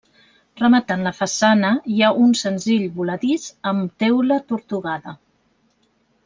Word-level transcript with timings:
Rematant 0.59 1.01
la 1.07 1.11
façana 1.17 1.69
hi 1.95 1.99
ha 2.01 2.09
un 2.23 2.33
senzill 2.39 2.87
voladís 2.97 3.45
amb 3.73 3.93
teula 4.05 4.41
tortugada. 4.53 5.15